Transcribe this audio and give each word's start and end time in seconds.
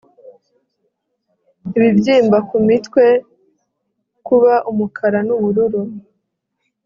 Ibibyimba 1.77 2.37
ku 2.49 2.55
mitwe 2.67 3.05
kuba 4.27 4.53
umukara 4.71 5.19
nubururu 5.27 5.81